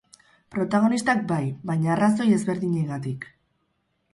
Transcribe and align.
Protagonistak 0.55 1.21
bai, 1.31 1.45
baina 1.71 1.91
arrazoi 1.97 2.27
ezberdinengatik. 2.39 3.29